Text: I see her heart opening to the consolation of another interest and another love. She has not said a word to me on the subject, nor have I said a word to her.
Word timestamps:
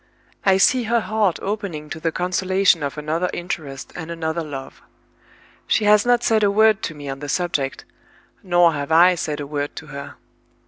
I 0.43 0.57
see 0.57 0.85
her 0.85 0.99
heart 1.01 1.37
opening 1.43 1.87
to 1.91 1.99
the 1.99 2.11
consolation 2.11 2.81
of 2.81 2.97
another 2.97 3.29
interest 3.35 3.93
and 3.95 4.09
another 4.09 4.43
love. 4.43 4.81
She 5.67 5.85
has 5.85 6.07
not 6.07 6.23
said 6.23 6.41
a 6.43 6.49
word 6.49 6.81
to 6.81 6.95
me 6.95 7.07
on 7.07 7.19
the 7.19 7.29
subject, 7.29 7.85
nor 8.41 8.73
have 8.73 8.91
I 8.91 9.13
said 9.13 9.39
a 9.39 9.45
word 9.45 9.75
to 9.75 9.85
her. 9.93 10.15